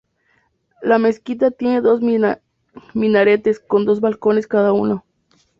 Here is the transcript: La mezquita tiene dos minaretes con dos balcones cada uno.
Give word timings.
La 0.81 0.97
mezquita 0.97 1.51
tiene 1.51 1.79
dos 1.79 2.01
minaretes 2.95 3.59
con 3.59 3.85
dos 3.85 4.01
balcones 4.01 4.47
cada 4.47 4.73
uno. 4.73 5.05